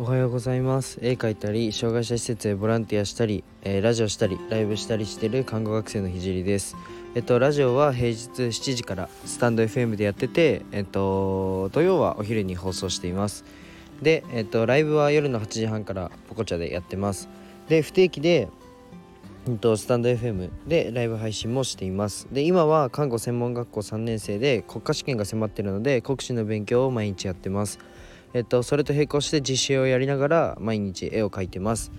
[0.00, 1.00] おはようございます。
[1.02, 6.76] 絵描いたり障害者施設へボランティアしたり、えー、ラジオしたりライブしたりしてる看護学生のひじりです。
[7.16, 13.44] えっとラジオは平日7時からスタンド FM でやっててえっと土曜はお昼に放送しています。
[14.00, 17.28] でえっとライブは夜の8時半からポコチャでやってます。
[17.68, 18.46] で不定期で
[19.46, 22.28] スタンド FM でライブ配信もしています。
[22.30, 27.80] で今は看護専門学校3年生で国家試験が迫ってるので国試の勉強を毎日やってます。
[28.34, 31.90] えっとそれと並行して実習をやりながら毎日絵を描いてます。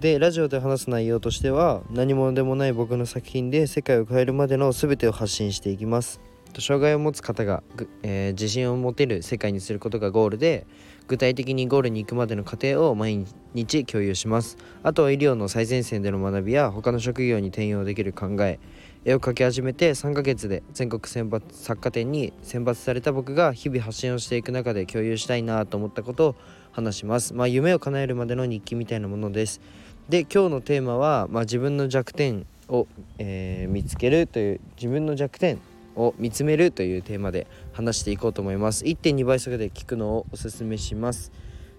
[0.00, 6.20] でラジオで話す内容としては何者でもない僕の作品で世界を変えるまでの全てを発信していきます。
[6.58, 7.62] 障害を持つ方が、
[8.02, 10.66] えー、自信を持てる世界にすることがゴールで
[11.08, 14.56] 具体的にゴールに行くまでの過程を毎日共有します。
[14.82, 18.58] あとは医療の最前線での学びや他の職業に転用できる考え。
[19.04, 26.34] 絵を描き始めて3ヶ月で全国選抜作家展に選抜された僕が日々発信をしていく中で共有したいなと思ったことを
[26.70, 27.34] 話します。
[27.34, 29.60] まあ夢を叶えるまでの日記みたいなものです。
[30.08, 32.86] で今日のテーマは、まあ、自分の弱点を、
[33.18, 35.58] えー、見つけるという自分の弱点
[35.96, 38.84] を見つめるというテーマで話していこうと思います。
[38.84, 41.32] 1.2倍速で聞くのをおすすめします。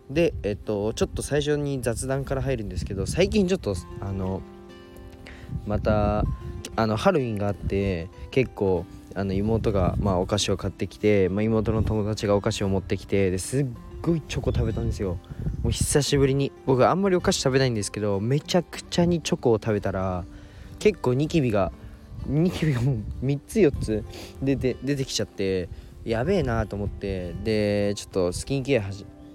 [0.09, 4.41] でえっとちょっと最初に雑談から入るんですけど最近ちょっとあの
[5.65, 6.25] また
[6.75, 8.85] あのハロウィンがあって結構
[9.15, 13.65] あの妹が、まあ、お菓子を買ってきて、まあ、妹の友達がお菓子を持ってきてですっ
[14.01, 15.19] ごいチョコ食べたんですよ。
[15.61, 16.51] もう久しぶりに。
[16.65, 20.25] 僕あんまりお菓子食べないんですけどめちゃくちゃにチョコを食べたら
[20.79, 21.71] 結構ニキビが
[22.25, 24.03] ニキビがもう3つ4つ
[24.41, 25.69] 出て出てきちゃって
[26.03, 28.83] やべえなと思ってでちょっとスキンケア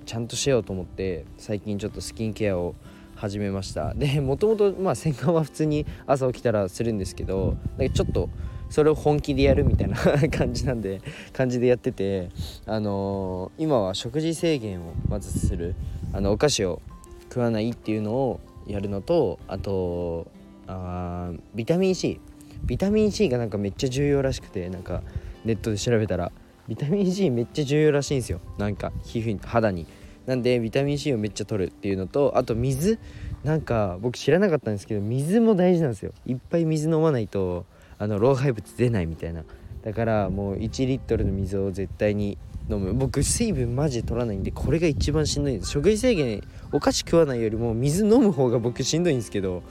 [0.05, 2.75] ちゃんとしようと思って最近ちょっとスキンケアを
[3.19, 3.94] 始めました。
[3.94, 8.30] でもともとまあ洗顔は普通に朝起きたらするんですけどなんかちょっと
[8.70, 9.97] それを本気でやるみたいな
[10.30, 11.00] 感じなんで
[11.33, 12.28] 感じでやってて
[12.66, 15.75] あのー、今は食事制限をまずする。
[16.10, 16.80] あのお菓子を
[17.25, 20.26] 食わないっていうのをやるのとあと
[20.66, 22.19] あビタミン C
[22.64, 25.03] ビタミン C がなんかめっちゃ重要らしくてなんか
[25.44, 26.32] ネットで調べたら。
[26.69, 28.41] ビタミン C めっちゃ重要らしいんですよ。
[28.59, 29.87] なんか皮膚に肌に。
[30.28, 32.99] なんでビタミン C をめっちゃ取るっていうのとあと水。
[33.44, 36.12] なんか僕知らなかったんですけど水も大事なんですよ。
[36.27, 37.66] いっぱい水飲まないと
[37.97, 39.44] あの老廃物出ないみたいな。
[39.83, 42.37] だからもう1リットルの水を絶対に
[42.69, 42.93] 飲む。
[42.94, 45.71] 僕水分マジで取らないんでこれが一番しんどいんです。
[45.71, 49.62] 食事制限お菓子食わないよりも水飲む方が僕しんどいんですけど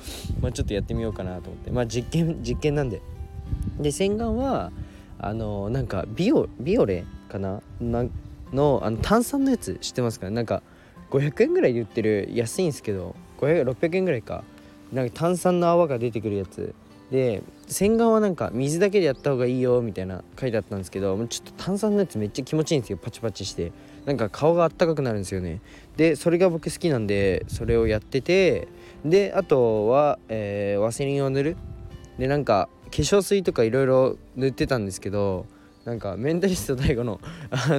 [0.41, 1.69] まあちょっとやってみようかなと思って。
[1.71, 3.01] まあ実験実験なんで。
[3.79, 4.71] で洗顔は
[5.19, 7.61] あのなんかビオビオレかな？
[7.81, 8.11] なん
[8.53, 10.29] のあの炭酸のやつ知ってますか？
[10.29, 10.63] なんか
[11.11, 14.43] 500円ぐらいで売ってる安いんですけど500600円ぐらいか。
[14.91, 16.73] なんか炭酸の泡が出てくるやつ。
[17.11, 22.97] で洗顔はなんか水だけでやった方がいいよみたいな書いてあったんですけどちょっと炭酸のやつめっちゃ気持ちいいんですよ。
[22.97, 23.71] パチパチして。
[24.05, 25.61] なんか顔があったかくなるんですよね。
[25.97, 28.67] でそれが僕好きなんでそれをやってて
[29.03, 31.57] であとは、えー、ワセリンを塗る。
[32.17, 35.45] でなんか化粧水とかいろいろ塗ってたんですけど
[35.87, 37.21] なんかメンタリスト DAIGO の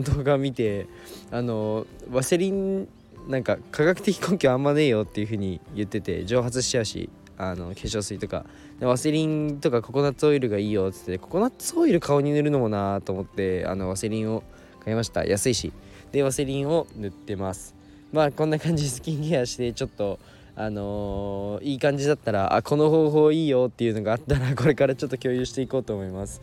[0.01, 0.87] 動画を見て
[1.31, 2.89] あのワセリン
[3.29, 8.47] なんか科学的根拠あんまねえよっていう風に言ってて蒸発しちゃうしあの化粧水とか。
[8.81, 14.45] でワセリンとかココナッツオイルがいいよっつってココナッツオイル顔に塗るのもなと思ってあのワセリンを
[14.83, 15.27] 買いました。
[15.27, 15.73] 安いし。
[16.13, 17.75] でワセリンを塗ってます。
[18.13, 20.19] まあこんな感じスキンケアしてちょっと
[20.57, 26.41] あのー、いい感じだったらあこの方法いいよっていうのがあったらこれからちょっと共有していこうと思います。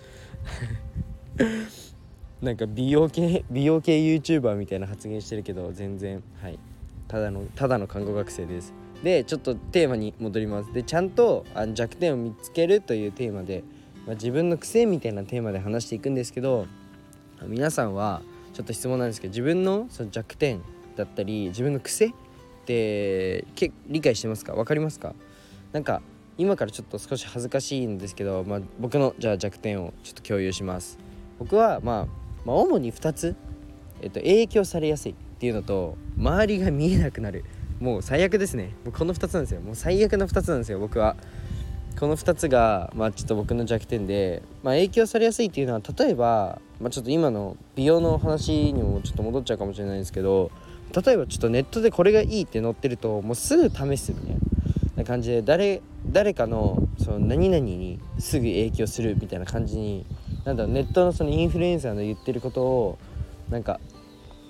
[2.41, 6.59] なんか美容系美容系 YouTuber みたいな発言してるけど全然はい。
[7.07, 8.73] ただのただの看護学生です。
[9.03, 10.73] でちょっとテーマに戻ります。
[10.73, 13.63] でちゃんとあの弱点を見つけるというテーマで、
[14.05, 16.65] まあ、自分の癖みたいなテーマで話していくんですけど
[17.47, 18.21] 皆さんは
[18.53, 20.61] ちょっと質問なんですけど自分のその弱点
[20.95, 22.11] だったり自分の癖っ
[22.65, 24.53] てけ理解してますか？
[24.55, 25.13] 分かりますか？
[25.73, 26.01] なんか
[26.37, 30.97] 今からちょっと少し恥ずかしいんですけど、まあ、僕のじゃあ弱点をちょっと共有します。
[31.39, 32.05] 僕は、まあ、
[32.45, 33.35] まあ主に2つ、
[34.01, 37.43] えっと、影響されやすいっていうのと周りが見えなくなる。
[37.79, 38.71] もう最悪ですね。
[38.85, 39.61] もうこの2つなんですよ。
[39.61, 41.15] もう最悪の2つなんですよ僕は。
[41.99, 50.51] この2つがまあちょっと僕の弱点で、まあ、影響されやすいっていうのは例えば、まあ、ちょっと今の美容の話にもちょっと戻っちゃうかもしれないんですけど
[50.93, 54.37] 例えばちょっとネットでこれがいいって載ってるともうすぐ試すみたい
[54.97, 60.05] な感じで誰誰かのその何々にすぐ影響するみたいな感じに
[60.45, 62.97] なんだネットのそのインフルエンサーの言ってることを
[63.49, 63.79] なんか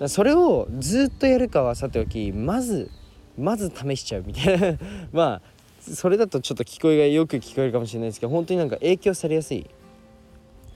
[0.06, 2.90] それをずっとやるかはさておきまず
[3.38, 4.78] まず試しちゃうみたいな。
[5.12, 9.66] まあそれだとちょっと聞こえがよく聞こえるかもしれないですけど本当になんか影響されやすい。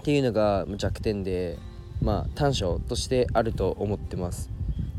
[0.00, 1.58] っていうのが弱点で
[2.00, 4.48] まあ短所としてあると思ってます。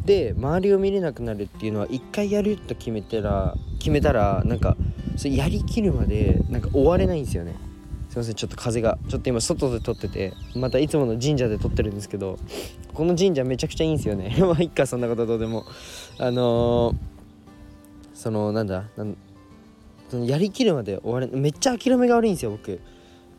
[0.06, 4.78] で周りを見れなくなるっていうのは一回やると決めたら決めたらなんか
[5.16, 7.56] それやりきるまでなんか終われないんですよね。
[8.12, 12.38] すいませんちょっと風がちょっと今外で撮っててまたいつもの神社で撮ってるんですけど
[12.94, 14.36] この神社めちゃくちゃいいんですよね。
[14.44, 15.64] まあいっかそんなことどうでも。
[16.18, 16.96] あのー、
[18.14, 19.16] そのなんだなん
[20.10, 22.82] そのやりきるまで終われめっちゃ諦めが悪いんですよ僕。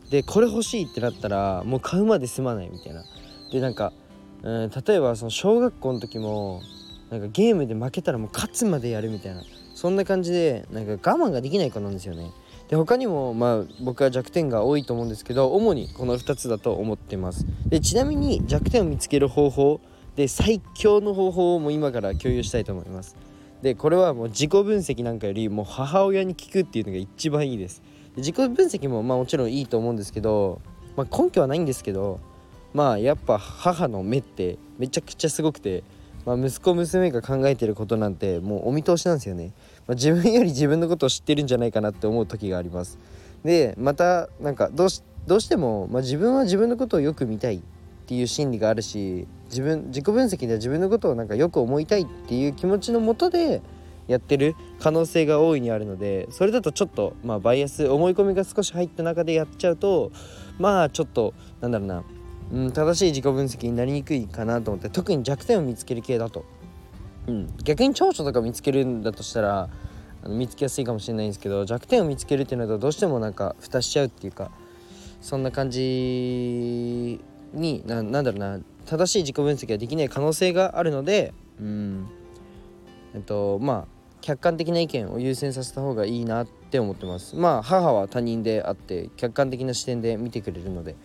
[0.09, 3.03] でこれ欲しいってなったらもう買うまで済まないみたいな。
[3.51, 3.93] でなんか
[4.41, 6.63] うん例えばその小学校の時も
[7.11, 9.43] なんかゲームで負けたらもう勝つまでやるみたいな。
[9.75, 12.31] そんな感じでなんか我慢ができない子なんですよね。
[12.73, 17.45] で他にもまあ僕は弱点が多いと思うんですけど主にこの2つだと思ってます。
[17.67, 19.79] でちなみに弱点を見つける方法
[20.15, 23.15] で最強の方法をもう今から共有したいと思います。
[23.61, 27.83] でこれはもう自己分析なんかよりもう母親に聞くっていうのが一番いいです。
[28.17, 30.59] 自己分析もまあもちろんいいと思うんですけど、
[30.97, 32.21] まあ、根拠はないんですけど
[32.73, 35.83] まあやっぱ母の目ってめちゃくちゃすごくて、
[36.25, 39.51] まあ、息子娘が考えてることなんてもうお見通しなんですよね、
[39.87, 42.97] まあ、自分より自分のことを知ってるんじゃないかなって思う時があります。
[43.43, 47.61] でまたなんかどうしどうしても、まあ、自分は自分のことをよく見たいっ
[48.05, 53.61] ていう心理があるし自分自己分析では自分のことをなんかよく思いたいっていう気持ちのもとで
[54.07, 60.11] やってる可能性が大いにあるのでそれだとちょっとまあバイアス思い込みが少し入った中でやっちゃうと
[60.59, 62.03] まあちょっとなんだろうな、
[62.53, 66.45] うん、正しい自己分析になりにくいかなと思って特に弱点を見つける系だと、
[67.27, 69.69] うん、逆に長所とか見つけるんだとしたら
[70.23, 74.51] あの見つけやすいかもしれないんですけど弱点を見つけるっていうのとどうしてもなんか蓋しちゃうっていうか
[75.19, 77.19] そんな感じ
[77.53, 82.07] にななんだろうな正しい自己分析ができない可能性があるのでうん
[83.15, 83.87] えっとまあ
[84.21, 87.35] 客観的な意見を優先させた方がいいなって思ってます。
[87.35, 90.95] まあ母は他人であって客観的な視点で見てくれるので。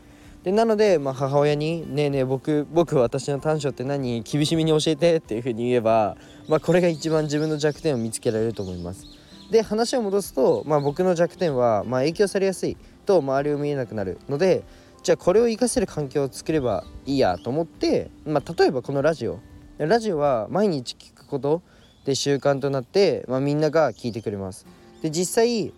[0.44, 4.22] でなので、まあ、母親に「ねえねえ僕僕私の短所って何？
[4.22, 6.16] 厳しめに教えて」っていうふうに言えば、
[6.48, 9.04] まあ、これが一番自分の弱点を見つけられると思います。
[9.50, 12.76] で話を戻すと、まあ、僕の弱点は、まあ、影響されやすい
[13.06, 14.62] と周りを見えなくなるので
[15.02, 19.40] じゃあこれを活かせる環境を作ればいいやと思って、まあ、例えばこのラジオ。
[19.78, 21.62] ラジオは毎日聞くこと
[22.04, 24.66] で習慣となって、まあ、みんなが聞いてくれます。
[25.02, 25.72] で実際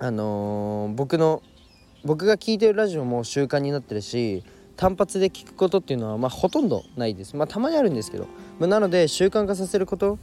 [0.00, 1.42] あのー、僕の
[2.04, 4.44] 僕が聞いてるラジオも習慣になってるし
[4.76, 7.36] 単発で聞くことっていうのはまあほとんどないです。
[7.36, 8.26] まあたまにあるんですけど、
[8.58, 10.18] まあ、なので習慣化させること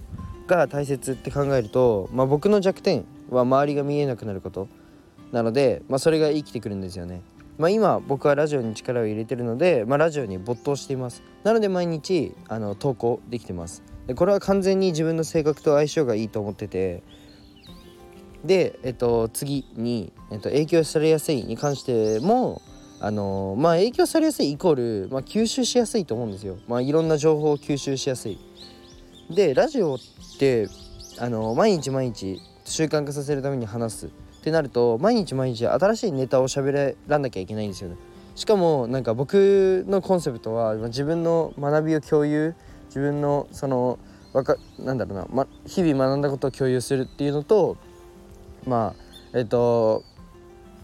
[0.47, 4.67] が大切って考えると、まあ、僕の弱点は周りが見えなくなること。
[5.31, 7.21] なので、まあ、それが生きてくるんですよね。
[7.57, 11.23] まあ、今僕はラジオに力を入れてるので、まあ、ラジオに没頭しています。
[11.43, 13.83] なので毎日あの投稿できてます。
[14.07, 17.03] でこれは完全に自分の性格と相性がいいと思ってて
[18.45, 22.61] で、えっと、次に、えっと、影響されやすいに関しても
[22.99, 28.39] あのまあ影響されやすいイコール、まあ、吸収しやすいと思うんですよ、まあ、いろんな情報を吸収しやすい。
[29.29, 29.99] でラジオっ
[30.39, 30.67] て
[31.17, 34.05] あの毎日毎日習慣化させるために話す。
[34.41, 37.95] ってなると毎日毎日新しいネタを喋らなきゃいけないんですよね。
[38.33, 42.55] しかもなんか僕のコンセプトは自分の学びを共有
[42.87, 43.99] 自分のその
[44.33, 47.77] わかなんだろうな、ま、日々学んだことを共有するっていうのと
[48.65, 50.03] まあえっ、と、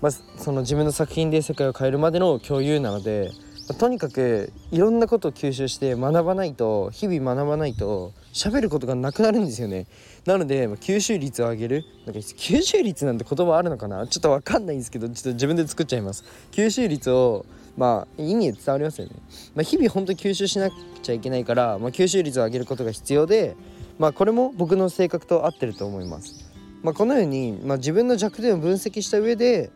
[0.01, 3.31] まあ、その自分の作品で世界を変えるまでの共有なので、
[3.67, 9.87] まとにかくいろんなことを吸収して学ばないと日々学ばないと喋ることがなくなるんですよね。
[10.25, 11.85] なので、まあ、吸収率を上げる。
[12.05, 14.07] なんか吸収率なんて言葉あるのかな？
[14.07, 16.23] ちょっとわかんないんですけどちょっと自分で作っちゃいます。
[16.51, 19.13] 吸収率をまあ意味伝わりますよね、
[19.53, 23.55] まあ、日々本当に吸収しなくちゃいけないから、まあ、吸収率を上げることが必要で
[23.99, 26.46] まあこれも僕の性格と合ってると思います。
[26.83, 29.71] まあ、このように、まあ、自分の弱点を分析した上で、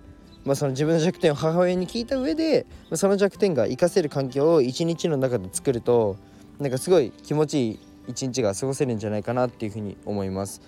[0.46, 6.18] まあ、その自分の弱点を母親に聞いた上で、まあ、その弱点が活かせる環境を一日の中で作ると
[6.60, 10.62] なんかすごい気持ちいい一日が過ごせるんじゃないかなっていうふうに思います。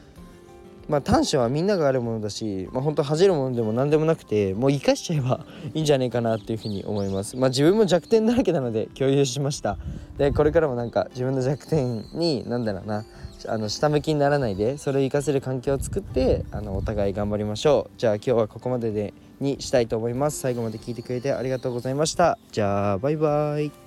[0.88, 7.38] まあ短所はみんながあるものだし、まあ、本当恥じるものでも何でもなくてもう生かしちゃえば いいんじゃないかなっていうふうに思います。
[7.38, 9.78] まあ自分も弱点だらけなので共有しました。
[10.18, 13.06] でこれからもなんか自分の弱点に何だろうな
[13.48, 18.00] あの下向きにならないでそれを活かせる環境を作ってあのお互い頑張りましょう。
[18.00, 20.40] じゃあ今日はここまででにしたいと思います。
[20.40, 22.38] 最後まで聞いてくれてありがとうございました。
[22.52, 23.83] じゃあバイバイ。